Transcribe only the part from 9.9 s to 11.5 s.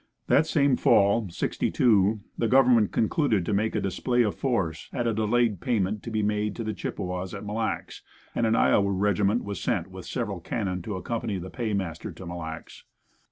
with several cannon to accompany